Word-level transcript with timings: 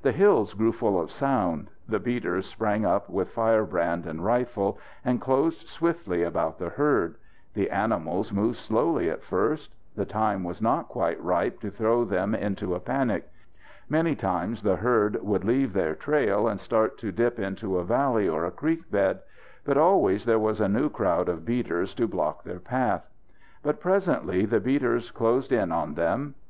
The 0.00 0.12
hills 0.12 0.54
grew 0.54 0.72
full 0.72 0.98
of 0.98 1.10
sound. 1.10 1.68
The 1.86 1.98
beaters 2.00 2.46
sprang 2.46 2.86
up 2.86 3.10
with 3.10 3.28
firebrand 3.28 4.06
and 4.06 4.24
rifle, 4.24 4.78
and 5.04 5.20
closed 5.20 5.68
swiftly 5.68 6.22
about 6.22 6.58
the 6.58 6.70
herd. 6.70 7.16
The 7.52 7.68
animals 7.68 8.32
moved 8.32 8.56
slowly 8.56 9.10
at 9.10 9.22
first. 9.22 9.74
The 9.96 10.06
time 10.06 10.44
was 10.44 10.62
not 10.62 10.88
quite 10.88 11.22
ripe 11.22 11.60
to 11.60 11.70
throw 11.70 12.06
them 12.06 12.34
into 12.34 12.74
a 12.74 12.80
panic. 12.80 13.30
Many 13.86 14.14
times 14.14 14.62
the 14.62 14.76
herd 14.76 15.22
would 15.22 15.44
leave 15.44 15.74
their 15.74 15.94
trail 15.94 16.48
and 16.48 16.58
start 16.58 16.96
to 16.96 17.12
dip 17.12 17.38
into 17.38 17.76
a 17.76 17.84
valley 17.84 18.26
or 18.26 18.46
a 18.46 18.50
creek 18.50 18.90
bed, 18.90 19.20
but 19.66 19.76
always 19.76 20.24
there 20.24 20.38
was 20.38 20.62
a 20.62 20.68
new 20.70 20.88
crowd 20.88 21.28
of 21.28 21.44
beaters 21.44 21.92
to 21.96 22.08
block 22.08 22.44
their 22.44 22.60
path. 22.60 23.04
But 23.62 23.78
presently 23.78 24.46
the 24.46 24.58
beaters 24.60 25.10
closed 25.10 25.52
in 25.52 25.70
on 25.70 25.96
them. 25.96 26.36